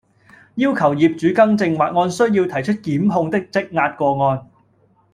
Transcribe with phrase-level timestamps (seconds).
[0.55, 4.47] 要求業主更正或按需要提出檢控的積壓個案